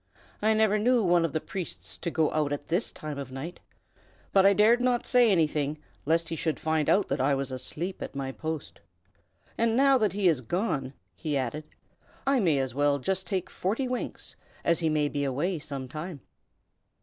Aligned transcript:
"I 0.41 0.55
never 0.55 0.79
knew 0.79 1.03
one 1.03 1.23
of 1.25 1.31
the 1.31 1.39
priests 1.39 1.95
to 1.95 2.09
go 2.09 2.31
out 2.31 2.51
at 2.51 2.69
this 2.69 2.91
time 2.91 3.19
of 3.19 3.31
night. 3.31 3.59
But 4.31 4.47
I 4.47 4.53
dared 4.53 4.81
not 4.81 5.05
say 5.05 5.29
anything, 5.29 5.77
lest 6.07 6.29
he 6.29 6.35
should 6.35 6.59
find 6.59 6.89
out 6.89 7.07
that 7.09 7.21
I 7.21 7.35
was 7.35 7.51
asleep 7.51 8.01
at 8.01 8.15
my 8.15 8.31
post. 8.31 8.79
And 9.59 9.77
now 9.77 9.99
that 9.99 10.13
he 10.13 10.27
is 10.27 10.41
gone," 10.41 10.95
he 11.13 11.37
added, 11.37 11.65
"I 12.25 12.39
may 12.39 12.57
as 12.57 12.73
well 12.73 12.97
just 12.97 13.27
take 13.27 13.47
forty 13.47 13.87
winks, 13.87 14.35
as 14.65 14.79
he 14.79 14.89
may 14.89 15.07
be 15.07 15.23
away 15.23 15.59
some 15.59 15.87
time." 15.87 16.21